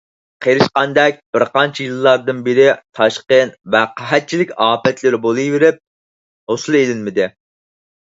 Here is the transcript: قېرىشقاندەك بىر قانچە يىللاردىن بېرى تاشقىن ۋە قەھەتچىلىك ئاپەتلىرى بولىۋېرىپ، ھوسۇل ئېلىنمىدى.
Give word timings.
قېرىشقاندەك 0.43 1.17
بىر 1.35 1.43
قانچە 1.57 1.83
يىللاردىن 1.83 2.39
بېرى 2.47 2.65
تاشقىن 2.99 3.51
ۋە 3.75 3.81
قەھەتچىلىك 3.99 4.55
ئاپەتلىرى 4.69 5.21
بولىۋېرىپ، 5.27 5.79
ھوسۇل 6.53 6.79
ئېلىنمىدى. 6.81 7.29